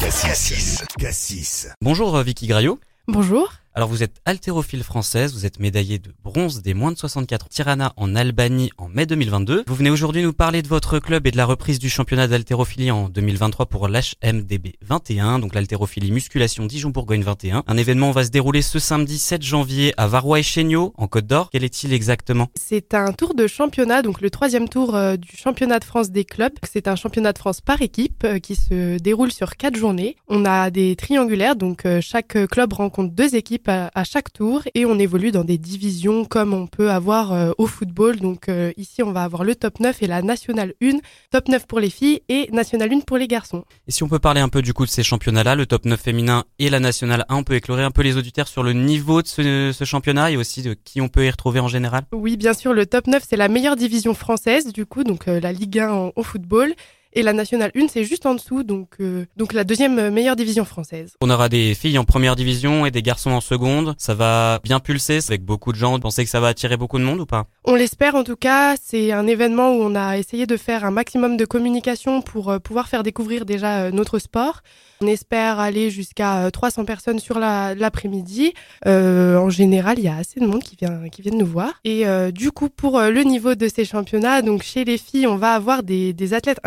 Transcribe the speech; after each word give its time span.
Cassis. 0.00 0.82
Cassis. 0.98 1.68
Bonjour 1.80 2.16
euh, 2.16 2.22
Vicky 2.22 2.46
Graillot. 2.46 2.80
Bonjour. 3.06 3.52
Alors 3.76 3.88
vous 3.88 4.04
êtes 4.04 4.20
haltérophile 4.24 4.84
française, 4.84 5.34
vous 5.34 5.46
êtes 5.46 5.58
médaillée 5.58 5.98
de 5.98 6.14
bronze 6.22 6.62
des 6.62 6.74
moins 6.74 6.92
de 6.92 6.96
64 6.96 7.48
Tirana 7.48 7.92
en 7.96 8.14
Albanie 8.14 8.70
en 8.78 8.88
mai 8.88 9.04
2022. 9.04 9.64
Vous 9.66 9.74
venez 9.74 9.90
aujourd'hui 9.90 10.22
nous 10.22 10.32
parler 10.32 10.62
de 10.62 10.68
votre 10.68 11.00
club 11.00 11.26
et 11.26 11.32
de 11.32 11.36
la 11.36 11.44
reprise 11.44 11.80
du 11.80 11.88
championnat 11.88 12.28
d'haltérophilie 12.28 12.92
en 12.92 13.08
2023 13.08 13.66
pour 13.66 13.88
l'HMDB 13.88 14.74
21, 14.82 15.40
donc 15.40 15.56
l'haltérophilie 15.56 16.12
musculation 16.12 16.66
Dijon-Bourgogne 16.66 17.22
21. 17.22 17.64
Un 17.66 17.76
événement 17.76 18.12
va 18.12 18.22
se 18.22 18.30
dérouler 18.30 18.62
ce 18.62 18.78
samedi 18.78 19.18
7 19.18 19.42
janvier 19.42 19.92
à 19.96 20.06
Varois 20.06 20.38
et 20.38 20.44
Chéniaud 20.44 20.94
en 20.96 21.08
Côte 21.08 21.26
d'Or. 21.26 21.48
Quel 21.50 21.64
est-il 21.64 21.92
exactement? 21.92 22.50
C'est 22.54 22.94
un 22.94 23.12
tour 23.12 23.34
de 23.34 23.48
championnat, 23.48 24.02
donc 24.02 24.20
le 24.20 24.30
troisième 24.30 24.68
tour 24.68 24.94
euh, 24.94 25.16
du 25.16 25.36
championnat 25.36 25.80
de 25.80 25.84
France 25.84 26.12
des 26.12 26.24
clubs. 26.24 26.54
C'est 26.62 26.86
un 26.86 26.94
championnat 26.94 27.32
de 27.32 27.38
France 27.38 27.60
par 27.60 27.82
équipe 27.82 28.22
euh, 28.22 28.38
qui 28.38 28.54
se 28.54 28.98
déroule 28.98 29.32
sur 29.32 29.56
quatre 29.56 29.74
journées. 29.74 30.14
On 30.28 30.44
a 30.44 30.70
des 30.70 30.94
triangulaires, 30.94 31.56
donc 31.56 31.86
euh, 31.86 32.00
chaque 32.00 32.38
club 32.46 32.72
rencontre 32.72 33.12
deux 33.12 33.34
équipes 33.34 33.63
à, 33.68 33.90
à 33.94 34.04
chaque 34.04 34.32
tour 34.32 34.62
et 34.74 34.86
on 34.86 34.98
évolue 34.98 35.30
dans 35.32 35.44
des 35.44 35.58
divisions 35.58 36.24
comme 36.24 36.52
on 36.54 36.66
peut 36.66 36.90
avoir 36.90 37.32
euh, 37.32 37.52
au 37.58 37.66
football. 37.66 38.16
Donc 38.20 38.48
euh, 38.48 38.72
ici, 38.76 39.02
on 39.02 39.12
va 39.12 39.22
avoir 39.24 39.44
le 39.44 39.54
top 39.54 39.80
9 39.80 40.02
et 40.02 40.06
la 40.06 40.22
nationale 40.22 40.74
1, 40.82 40.98
top 41.30 41.48
9 41.48 41.66
pour 41.66 41.80
les 41.80 41.90
filles 41.90 42.20
et 42.28 42.48
nationale 42.52 42.92
1 42.92 43.00
pour 43.00 43.18
les 43.18 43.28
garçons. 43.28 43.64
Et 43.88 43.92
si 43.92 44.02
on 44.02 44.08
peut 44.08 44.18
parler 44.18 44.40
un 44.40 44.48
peu 44.48 44.62
du 44.62 44.72
coup 44.74 44.84
de 44.84 44.90
ces 44.90 45.02
championnats-là, 45.02 45.54
le 45.54 45.66
top 45.66 45.84
9 45.84 46.00
féminin 46.00 46.44
et 46.58 46.70
la 46.70 46.80
nationale 46.80 47.24
1, 47.28 47.36
on 47.36 47.42
peut 47.44 47.54
éclairer 47.54 47.82
un 47.84 47.90
peu 47.90 48.02
les 48.02 48.16
auditeurs 48.16 48.48
sur 48.48 48.62
le 48.62 48.72
niveau 48.72 49.22
de 49.22 49.26
ce, 49.26 49.72
ce 49.72 49.84
championnat 49.84 50.30
et 50.30 50.36
aussi 50.36 50.62
de 50.62 50.74
qui 50.74 51.00
on 51.00 51.08
peut 51.08 51.24
y 51.26 51.30
retrouver 51.30 51.60
en 51.60 51.68
général? 51.68 52.04
Oui, 52.12 52.36
bien 52.36 52.54
sûr, 52.54 52.72
le 52.72 52.86
top 52.86 53.06
9, 53.06 53.22
c'est 53.28 53.36
la 53.36 53.48
meilleure 53.48 53.76
division 53.76 54.14
française, 54.14 54.72
du 54.72 54.86
coup, 54.86 55.04
donc 55.04 55.28
euh, 55.28 55.40
la 55.40 55.52
Ligue 55.52 55.78
1 55.78 55.90
en- 55.92 56.12
au 56.16 56.22
football. 56.22 56.74
Et 57.14 57.22
la 57.22 57.32
nationale 57.32 57.70
1, 57.76 57.86
c'est 57.88 58.04
juste 58.04 58.26
en 58.26 58.34
dessous, 58.34 58.64
donc, 58.64 58.88
euh, 59.00 59.24
donc 59.36 59.52
la 59.52 59.62
deuxième 59.64 59.98
euh, 59.98 60.10
meilleure 60.10 60.34
division 60.36 60.64
française. 60.64 61.14
On 61.20 61.30
aura 61.30 61.48
des 61.48 61.74
filles 61.74 61.96
en 61.98 62.04
première 62.04 62.34
division 62.36 62.86
et 62.86 62.90
des 62.90 63.02
garçons 63.02 63.30
en 63.30 63.40
seconde. 63.40 63.94
Ça 63.98 64.14
va 64.14 64.58
bien 64.64 64.80
pulser 64.80 65.20
avec 65.28 65.42
beaucoup 65.44 65.72
de 65.72 65.76
gens. 65.78 65.92
Vous 65.92 66.00
pensez 66.00 66.24
que 66.24 66.30
ça 66.30 66.40
va 66.40 66.48
attirer 66.48 66.76
beaucoup 66.76 66.98
de 66.98 67.04
monde 67.04 67.20
ou 67.20 67.26
pas? 67.26 67.46
On 67.64 67.74
l'espère 67.76 68.14
en 68.16 68.24
tout 68.24 68.36
cas, 68.36 68.74
c'est 68.82 69.12
un 69.12 69.26
événement 69.26 69.70
où 69.76 69.80
on 69.82 69.94
a 69.94 70.18
essayé 70.18 70.46
de 70.46 70.56
faire 70.56 70.84
un 70.84 70.90
maximum 70.90 71.36
de 71.36 71.44
communication 71.44 72.20
pour 72.20 72.50
euh, 72.50 72.58
pouvoir 72.58 72.88
faire 72.88 73.02
découvrir 73.02 73.44
déjà 73.44 73.90
notre 73.92 74.18
sport. 74.18 74.60
On 75.00 75.06
espère 75.06 75.58
aller 75.60 75.90
jusqu'à 75.90 76.44
euh, 76.46 76.50
300 76.50 76.84
personnes 76.84 77.18
sur 77.18 77.38
la- 77.38 77.74
l'après-midi. 77.74 78.54
Euh, 78.86 79.36
en 79.36 79.50
général, 79.50 79.98
il 79.98 80.04
y 80.04 80.08
a 80.08 80.16
assez 80.16 80.40
de 80.40 80.46
monde 80.46 80.62
qui 80.62 80.76
vient 80.76 81.08
qui 81.10 81.22
viennent 81.22 81.38
nous 81.38 81.46
voir. 81.46 81.72
Et 81.84 82.06
euh, 82.06 82.30
du 82.30 82.50
coup, 82.50 82.68
pour 82.70 83.00
le 83.00 83.22
niveau 83.22 83.54
de 83.54 83.68
ces 83.68 83.84
championnats, 83.84 84.42
donc 84.42 84.62
chez 84.62 84.84
les 84.84 84.98
filles, 84.98 85.26
on 85.26 85.36
va 85.36 85.52
avoir 85.54 85.82
des, 85.82 86.12
des 86.12 86.34
athlètes 86.34 86.58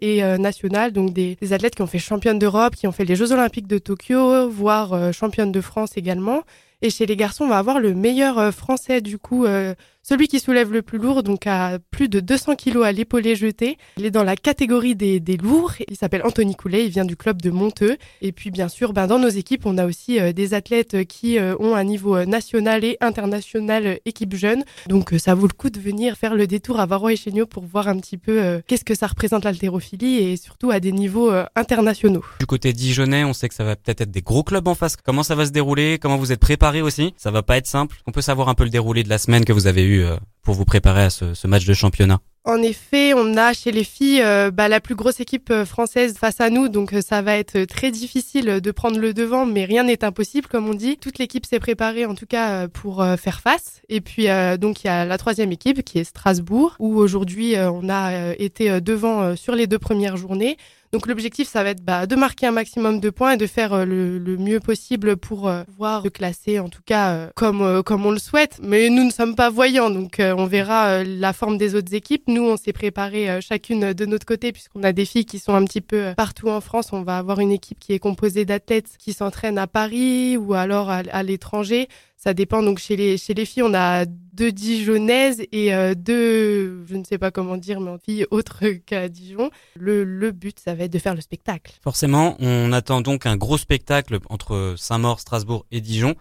et 0.00 0.22
euh, 0.22 0.38
nationales, 0.38 0.92
donc 0.92 1.12
des, 1.12 1.36
des 1.40 1.52
athlètes 1.52 1.74
qui 1.74 1.82
ont 1.82 1.86
fait 1.86 1.98
championne 1.98 2.38
d'Europe, 2.38 2.76
qui 2.76 2.86
ont 2.86 2.92
fait 2.92 3.04
les 3.04 3.16
Jeux 3.16 3.32
Olympiques 3.32 3.66
de 3.66 3.78
Tokyo, 3.78 4.48
voire 4.48 4.92
euh, 4.92 5.12
championne 5.12 5.52
de 5.52 5.60
France 5.60 5.96
également. 5.96 6.42
Et 6.82 6.90
chez 6.90 7.04
les 7.06 7.16
garçons, 7.16 7.44
on 7.44 7.48
va 7.48 7.58
avoir 7.58 7.78
le 7.78 7.94
meilleur 7.94 8.38
euh, 8.38 8.52
français 8.52 9.00
du 9.00 9.18
coup, 9.18 9.44
euh, 9.44 9.74
celui 10.02 10.28
qui 10.28 10.40
soulève 10.40 10.72
le 10.72 10.82
plus 10.82 10.98
lourd, 10.98 11.22
donc 11.22 11.46
à 11.46 11.78
plus 11.90 12.08
de 12.08 12.20
200 12.20 12.56
kilos 12.56 12.84
à 12.84 12.92
l'épaulé 12.92 13.36
jeté. 13.36 13.76
Il 13.98 14.06
est 14.06 14.10
dans 14.10 14.24
la 14.24 14.36
catégorie 14.36 14.96
des, 14.96 15.20
des 15.20 15.36
lourds. 15.36 15.74
Il 15.88 15.96
s'appelle 15.96 16.22
Anthony 16.24 16.54
Coulet. 16.54 16.86
Il 16.86 16.90
vient 16.90 17.04
du 17.04 17.16
club 17.16 17.42
de 17.42 17.50
Monteux. 17.50 17.96
Et 18.22 18.32
puis 18.32 18.50
bien 18.50 18.68
sûr, 18.68 18.92
ben, 18.92 19.06
dans 19.06 19.18
nos 19.18 19.28
équipes, 19.28 19.66
on 19.66 19.78
a 19.78 19.86
aussi 19.86 20.18
euh, 20.18 20.32
des 20.32 20.54
athlètes 20.54 21.04
qui 21.06 21.38
euh, 21.38 21.54
ont 21.60 21.74
un 21.74 21.84
niveau 21.84 22.16
euh, 22.16 22.24
national 22.24 22.82
et 22.84 22.96
international 23.00 23.98
équipe 24.04 24.34
jeune. 24.34 24.64
Donc 24.88 25.14
ça 25.18 25.34
vaut 25.34 25.46
le 25.46 25.52
coup 25.52 25.70
de 25.70 25.78
venir 25.78 26.16
faire 26.16 26.34
le 26.34 26.46
détour 26.46 26.80
à 26.80 26.86
Varrois 26.86 27.12
et 27.12 27.16
Chéniaud 27.16 27.46
pour 27.46 27.64
voir 27.64 27.88
un 27.88 27.98
petit 27.98 28.16
peu 28.16 28.60
qu'est-ce 28.66 28.84
que 28.84 28.94
ça 28.94 29.06
représente 29.06 29.44
l'haltérophilie 29.44 30.16
et 30.16 30.36
surtout 30.36 30.70
à 30.70 30.80
des 30.80 30.92
niveaux 30.92 31.30
internationaux. 31.54 32.24
Du 32.38 32.46
côté 32.46 32.72
dijonnais, 32.72 33.24
on 33.24 33.32
sait 33.32 33.48
que 33.48 33.54
ça 33.54 33.64
va 33.64 33.76
peut-être 33.76 34.00
être 34.00 34.10
des 34.10 34.22
gros 34.22 34.42
clubs 34.42 34.66
en 34.66 34.74
face. 34.74 34.96
Comment 34.96 35.22
ça 35.22 35.34
va 35.34 35.46
se 35.46 35.50
dérouler? 35.50 35.98
Comment 36.00 36.16
vous 36.16 36.32
êtes 36.32 36.40
préparé 36.40 36.82
aussi? 36.82 37.14
Ça 37.16 37.30
va 37.30 37.42
pas 37.42 37.56
être 37.56 37.66
simple. 37.66 37.96
On 38.06 38.12
peut 38.12 38.22
savoir 38.22 38.48
un 38.48 38.54
peu 38.54 38.64
le 38.64 38.70
déroulé 38.70 39.02
de 39.02 39.08
la 39.08 39.18
semaine 39.18 39.44
que 39.44 39.52
vous 39.52 39.66
avez 39.66 39.82
eu 39.82 39.89
euh, 39.98 40.16
pour 40.42 40.54
vous 40.54 40.64
préparer 40.64 41.02
à 41.04 41.10
ce, 41.10 41.46
match 41.46 41.66
de 41.66 41.74
championnat. 41.74 42.20
En 42.44 42.62
effet, 42.62 43.12
on 43.14 43.36
a 43.36 43.52
chez 43.52 43.70
les 43.70 43.84
filles 43.84 44.22
euh, 44.22 44.50
bah, 44.50 44.68
la 44.68 44.80
plus 44.80 44.94
grosse 44.94 45.20
équipe 45.20 45.50
euh, 45.50 45.66
française 45.66 46.16
face 46.16 46.40
à 46.40 46.48
nous, 46.48 46.68
donc 46.68 46.94
ça 47.06 47.20
va 47.20 47.36
être 47.36 47.64
très 47.64 47.90
difficile 47.90 48.60
de 48.62 48.70
prendre 48.70 48.98
le 48.98 49.12
devant, 49.12 49.44
mais 49.44 49.66
rien 49.66 49.84
n'est 49.84 50.02
impossible, 50.02 50.46
comme 50.48 50.68
on 50.68 50.74
dit. 50.74 50.96
Toute 50.96 51.18
l'équipe 51.18 51.44
s'est 51.44 51.60
préparée, 51.60 52.06
en 52.06 52.14
tout 52.14 52.26
cas, 52.26 52.68
pour 52.68 53.04
faire 53.18 53.40
face. 53.40 53.82
Et 53.90 54.00
puis, 54.00 54.26
donc, 54.58 54.82
il 54.82 54.86
y 54.86 54.90
a 54.90 55.04
la 55.04 55.18
troisième 55.18 55.52
équipe 55.52 55.82
qui 55.82 55.98
est 55.98 56.04
Strasbourg, 56.04 56.76
où 56.78 56.96
aujourd'hui, 56.96 57.56
on 57.58 57.90
a 57.90 58.32
été 58.38 58.80
devant 58.80 59.36
sur 59.36 59.54
les 59.54 59.66
deux 59.66 59.78
premières 59.78 60.16
journées. 60.16 60.56
Donc 60.92 61.06
l'objectif, 61.06 61.48
ça 61.48 61.62
va 61.62 61.70
être 61.70 61.84
bah, 61.84 62.06
de 62.06 62.16
marquer 62.16 62.46
un 62.46 62.50
maximum 62.50 62.98
de 62.98 63.10
points 63.10 63.32
et 63.32 63.36
de 63.36 63.46
faire 63.46 63.72
euh, 63.74 63.84
le, 63.84 64.36
mieux 64.36 64.58
possible 64.58 65.16
pour 65.16 65.48
euh, 65.48 65.62
pouvoir 65.62 66.02
se 66.02 66.08
classer, 66.08 66.58
en 66.58 66.68
tout 66.68 66.82
cas 66.84 67.12
euh, 67.12 67.30
comme 67.36 67.82
comme 67.84 68.06
on 68.06 68.10
le 68.10 68.18
souhaite. 68.18 68.58
Mais 68.60 68.88
nous 68.90 69.04
ne 69.04 69.10
sommes 69.10 69.36
pas 69.36 69.50
voyants, 69.50 69.90
donc 69.90 70.16
on 70.20 70.46
verra 70.46 71.04
la 71.04 71.32
forme 71.32 71.58
des 71.58 71.76
autres 71.76 71.94
équipes. 71.94 72.24
Nous, 72.26 72.42
on 72.42 72.56
s'est 72.56 72.72
préparé 72.72 73.40
chacune 73.40 73.92
de 73.92 74.06
notre 74.06 74.26
côté 74.26 74.50
puisqu'on 74.50 74.82
a 74.82 74.92
des 74.92 75.04
filles 75.04 75.26
qui 75.26 75.38
sont 75.38 75.54
un 75.54 75.64
petit 75.64 75.80
peu 75.80 76.12
partout 76.16 76.48
en 76.48 76.60
France. 76.60 76.92
On 76.92 77.02
va 77.02 77.18
avoir 77.18 77.38
une 77.38 77.52
équipe 77.52 77.78
qui 77.78 77.92
est 77.92 77.98
composée 78.00 78.44
d'athlètes 78.44 78.96
qui 78.98 79.12
s'entraînent 79.12 79.58
à 79.58 79.68
Paris 79.68 80.36
ou 80.36 80.54
alors 80.54 80.90
à 80.90 81.22
l'étranger. 81.22 81.88
Ça 82.22 82.34
dépend. 82.34 82.62
Donc 82.62 82.78
chez 82.78 82.96
les 82.96 83.16
chez 83.16 83.32
les 83.32 83.46
filles, 83.46 83.62
on 83.62 83.72
a 83.72 84.04
deux 84.04 84.52
Dijonnaises 84.52 85.42
et 85.52 85.74
euh, 85.74 85.94
deux, 85.94 86.84
je 86.84 86.94
ne 86.96 87.02
sais 87.04 87.16
pas 87.16 87.30
comment 87.30 87.56
dire, 87.56 87.80
mais 87.80 87.90
en 87.90 87.98
filles 87.98 88.26
autres 88.30 88.64
qu'à 88.86 89.08
Dijon. 89.08 89.50
Le, 89.74 90.04
le 90.04 90.30
but, 90.30 90.60
ça 90.60 90.74
va 90.74 90.84
être 90.84 90.92
de 90.92 90.98
faire 90.98 91.14
le 91.14 91.22
spectacle. 91.22 91.72
Forcément, 91.82 92.36
on 92.38 92.72
attend 92.72 93.00
donc 93.00 93.24
un 93.24 93.38
gros 93.38 93.56
spectacle 93.56 94.18
entre 94.28 94.74
Saint-Maur, 94.76 95.18
Strasbourg 95.18 95.64
et 95.70 95.80
Dijon. 95.80 96.14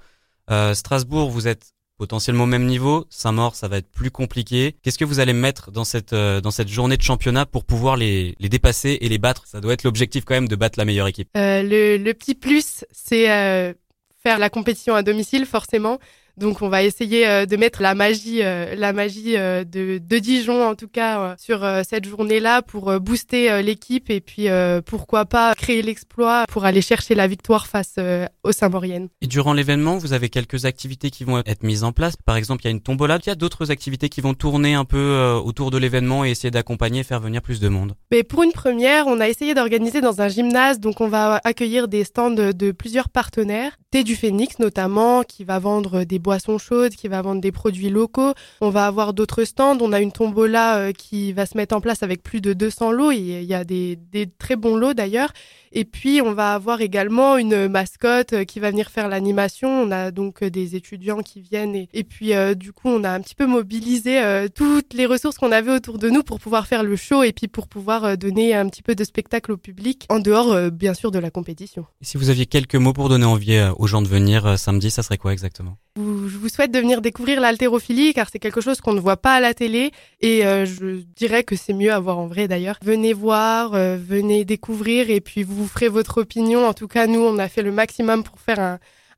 Euh, 0.49 0.73
Strasbourg, 0.73 1.29
vous 1.29 1.49
êtes 1.49 1.73
potentiellement 1.97 2.45
au 2.45 2.47
même 2.47 2.65
niveau. 2.65 3.05
Saint-Maur, 3.09 3.55
ça 3.55 3.67
va 3.67 3.77
être 3.77 3.91
plus 3.91 4.09
compliqué. 4.09 4.77
Qu'est-ce 4.81 4.97
que 4.97 5.03
vous 5.03 5.19
allez 5.19 5.33
mettre 5.33 5.69
dans 5.69 5.83
cette 5.83 6.13
euh, 6.13 6.39
dans 6.39 6.51
cette 6.51 6.69
journée 6.69 6.95
de 6.95 7.01
championnat 7.03 7.45
pour 7.45 7.65
pouvoir 7.65 7.97
les 7.97 8.35
les 8.39 8.47
dépasser 8.47 8.97
et 9.01 9.09
les 9.09 9.17
battre? 9.17 9.45
Ça 9.47 9.59
doit 9.59 9.73
être 9.73 9.83
l'objectif 9.83 10.23
quand 10.23 10.35
même 10.35 10.47
de 10.47 10.55
battre 10.55 10.79
la 10.79 10.85
meilleure 10.85 11.07
équipe. 11.07 11.27
Euh, 11.35 11.61
le, 11.61 11.97
le 11.97 12.13
petit 12.13 12.35
plus, 12.35 12.85
c'est 12.93 13.75
faire 14.21 14.39
la 14.39 14.49
compétition 14.49 14.95
à 14.95 15.03
domicile, 15.03 15.45
forcément. 15.45 15.99
Donc, 16.39 16.61
on 16.61 16.69
va 16.69 16.83
essayer 16.83 17.27
euh, 17.27 17.45
de 17.45 17.57
mettre 17.57 17.81
la 17.81 17.95
magie, 17.95 18.41
euh, 18.41 18.73
la 18.75 18.93
magie 18.93 19.35
euh, 19.35 19.65
de, 19.65 19.97
de 19.97 20.19
Dijon, 20.19 20.65
en 20.65 20.73
tout 20.73 20.87
cas, 20.87 21.35
sur 21.37 21.67
cette 21.83 22.07
journée-là 22.07 22.61
pour 22.61 22.97
booster 22.99 23.61
l'équipe 23.61 24.09
et 24.09 24.21
puis 24.21 24.47
pourquoi 24.85 25.25
pas 25.25 25.53
créer 25.55 25.81
l'exploit 25.81 26.45
pour 26.47 26.65
aller 26.65 26.81
chercher 26.81 27.15
la 27.15 27.27
victoire 27.27 27.67
face 27.67 27.95
aux 28.43 28.51
Saint-Mauriennes. 28.51 29.09
Et 29.21 29.27
durant 29.27 29.53
l'événement, 29.53 29.97
vous 29.97 30.13
avez 30.13 30.29
quelques 30.29 30.65
activités 30.65 31.09
qui 31.09 31.23
vont 31.23 31.39
être 31.39 31.63
mises 31.63 31.83
en 31.83 31.91
place. 31.91 32.15
Par 32.15 32.37
exemple, 32.37 32.61
il 32.63 32.65
y 32.65 32.67
a 32.69 32.71
une 32.71 32.81
tombola. 32.81 33.19
Il 33.21 33.27
y 33.27 33.31
a 33.31 33.35
d'autres 33.35 33.71
activités 33.71 34.09
qui 34.09 34.21
vont 34.21 34.33
tourner 34.33 34.73
un 34.73 34.85
peu 34.85 35.39
autour 35.43 35.71
de 35.71 35.77
l'événement 35.77 36.23
et 36.23 36.31
essayer 36.31 36.51
d'accompagner 36.51 37.01
et 37.01 37.03
faire 37.03 37.19
venir 37.19 37.41
plus 37.41 37.59
de 37.59 37.67
monde. 37.67 37.95
Mais 38.11 38.23
pour 38.23 38.43
une 38.43 38.53
première, 38.53 39.07
on 39.07 39.19
a 39.19 39.27
essayé 39.27 39.53
d'organiser 39.53 40.01
dans 40.01 40.21
un 40.21 40.29
gymnase, 40.29 40.79
donc 40.79 41.01
on 41.01 41.07
va 41.07 41.41
accueillir 41.43 41.87
des 41.87 42.03
stands 42.03 42.31
de 42.31 42.71
plusieurs 42.71 43.09
partenaires. 43.09 43.78
Thé 43.91 44.03
du 44.03 44.15
Phénix 44.15 44.59
notamment, 44.59 45.23
qui 45.23 45.43
va 45.43 45.57
vendre 45.57 46.03
des 46.03 46.19
boissons 46.19 46.59
chaudes, 46.59 46.93
qui 46.93 47.07
va 47.07 47.23
vendre 47.23 47.41
des 47.41 47.51
produits 47.51 47.89
locaux. 47.89 48.33
On 48.61 48.69
va 48.69 48.85
avoir 48.85 49.15
d'autres 49.15 49.45
stands. 49.45 49.79
On 49.81 49.91
a 49.93 49.99
une 49.99 50.11
tombola 50.11 50.77
euh, 50.77 50.91
qui 50.91 51.33
va 51.33 51.47
se 51.47 51.57
mettre 51.57 51.75
en 51.75 51.81
place 51.81 52.03
avec 52.03 52.21
plus 52.21 52.39
de 52.39 52.53
200 52.53 52.91
lots. 52.91 53.11
Il 53.11 53.41
y 53.43 53.53
a- 53.55 53.63
des, 53.63 53.97
très 54.37 54.55
bons 54.55 54.75
lots 54.75 54.93
d'ailleurs. 54.93 55.31
Et 55.71 55.85
puis, 55.85 56.21
on 56.23 56.33
va 56.33 56.53
avoir 56.53 56.81
également 56.81 57.37
une 57.37 57.67
mascotte 57.67 58.33
euh, 58.33 58.43
qui 58.43 58.59
va 58.59 58.69
venir 58.71 58.89
faire 58.89 59.07
l'animation. 59.07 59.69
On 59.69 59.91
a 59.91 60.09
donc 60.11 60.41
euh, 60.43 60.49
des 60.49 60.75
étudiants 60.75 61.21
qui 61.21 61.41
viennent. 61.41 61.75
Et, 61.93 62.03
puis, 62.03 62.33
euh, 62.33 62.53
du 62.55 62.73
coup, 62.73 62.89
on 62.89 63.03
a 63.03 63.09
un 63.11 63.21
petit 63.21 63.35
peu 63.35 63.45
mobilisé 63.45 64.19
euh, 64.19 64.47
toutes 64.53 64.93
les 64.93 65.05
ressources 65.07 65.37
qu'on 65.37 65.51
avait 65.51 65.71
autour 65.71 65.97
de 65.99 66.09
nous 66.09 66.23
pour 66.23 66.39
pouvoir 66.39 66.65
faire 66.67 66.81
le 66.83 66.95
show 66.95 67.21
et 67.23 67.33
puis 67.33 67.47
pour 67.47 67.67
pouvoir 67.67 68.03
euh, 68.03 68.15
donner 68.15 68.55
un 68.55 68.67
petit 68.67 68.81
peu 68.81 68.95
de 68.95 69.03
spectacle 69.03 69.51
au 69.51 69.57
public, 69.57 70.05
en 70.09 70.19
dehors, 70.19 70.51
euh, 70.51 70.69
bien 70.71 70.95
sûr, 70.95 71.11
de 71.11 71.19
la 71.19 71.29
compétition. 71.29 71.85
Si 72.01 72.17
vous 72.17 72.29
aviez 72.31 72.45
quelques 72.47 72.75
mots 72.75 72.93
pour 72.93 73.09
donner 73.09 73.25
envie 73.25 73.55
euh, 73.55 73.71
aux 73.79 73.87
gens 73.87 74.01
de 74.01 74.07
venir 74.07 74.45
euh, 74.45 74.57
samedi, 74.57 74.91
ça 74.91 75.03
serait 75.03 75.17
quoi 75.17 75.31
exactement? 75.31 75.77
Je 75.95 76.37
vous 76.37 76.49
souhaite 76.49 76.71
de 76.71 76.79
venir 76.79 77.01
découvrir 77.01 77.39
l'haltérophilie 77.39 78.13
car 78.13 78.27
c'est 78.29 78.37
quelque 78.37 78.59
chose 78.59 78.81
qu'on 78.81 78.93
ne 78.93 78.99
voit 78.99 79.17
pas 79.17 79.35
à 79.35 79.39
la 79.39 79.53
télé 79.53 79.91
et 80.19 80.45
euh, 80.45 80.65
je 80.65 81.01
dirais 81.15 81.43
que 81.45 81.55
c'est 81.55 81.73
mieux 81.73 81.91
à 81.91 81.99
voir 81.99 82.19
en 82.19 82.27
vrai 82.27 82.49
d'ailleurs. 82.49 82.77
Venez 82.83 83.13
voir, 83.13 83.73
euh, 83.73 83.97
venez 83.97 84.43
découvrir 84.43 85.09
et 85.09 85.21
puis 85.21 85.43
vous 85.43 85.65
ferez 85.65 85.87
votre 85.87 86.19
opinion. 86.19 86.67
En 86.67 86.73
tout 86.73 86.89
cas, 86.89 87.07
nous, 87.07 87.21
on 87.21 87.39
a 87.39 87.47
fait 87.47 87.63
le 87.63 87.71
maximum 87.71 88.23
pour 88.23 88.41
faire 88.41 88.59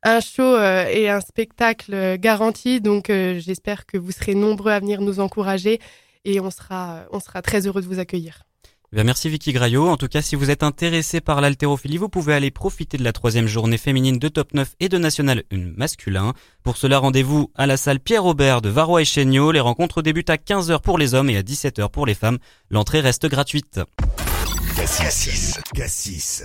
un, 0.04 0.20
show 0.20 0.56
et 0.58 1.08
un 1.08 1.20
spectacle 1.20 2.18
garanti. 2.18 2.80
Donc, 2.80 3.06
j'espère 3.08 3.86
que 3.86 3.98
vous 3.98 4.10
serez 4.10 4.34
nombreux 4.34 4.72
à 4.72 4.80
venir 4.80 5.00
nous 5.00 5.20
encourager 5.20 5.80
et 6.24 6.40
on 6.40 6.50
sera, 6.50 7.04
on 7.12 7.20
sera 7.20 7.40
très 7.40 7.66
heureux 7.66 7.82
de 7.82 7.86
vous 7.86 8.00
accueillir. 8.00 8.42
Eh 8.94 9.04
merci 9.04 9.30
Vicky 9.30 9.52
Graillot. 9.52 9.88
En 9.88 9.96
tout 9.96 10.08
cas, 10.08 10.20
si 10.20 10.36
vous 10.36 10.50
êtes 10.50 10.62
intéressé 10.62 11.22
par 11.22 11.40
l'haltérophilie, 11.40 11.96
vous 11.96 12.10
pouvez 12.10 12.34
aller 12.34 12.50
profiter 12.50 12.98
de 12.98 13.04
la 13.04 13.14
troisième 13.14 13.46
journée 13.46 13.78
féminine 13.78 14.18
de 14.18 14.28
top 14.28 14.52
9 14.52 14.74
et 14.80 14.90
de 14.90 14.98
national 14.98 15.44
1 15.50 15.72
masculin. 15.78 16.34
Pour 16.62 16.76
cela, 16.76 16.98
rendez-vous 16.98 17.50
à 17.54 17.66
la 17.66 17.78
salle 17.78 18.00
Pierre-Aubert 18.00 18.60
de 18.60 18.68
Varrois 18.68 19.00
et 19.00 19.06
Chéniaud. 19.06 19.50
Les 19.50 19.60
rencontres 19.60 20.02
débutent 20.02 20.28
à 20.28 20.36
15h 20.36 20.82
pour 20.82 20.98
les 20.98 21.14
hommes 21.14 21.30
et 21.30 21.38
à 21.38 21.42
17h 21.42 21.90
pour 21.90 22.04
les 22.04 22.14
femmes. 22.14 22.38
L'entrée 22.70 23.00
reste 23.00 23.26
gratuite. 23.28 23.80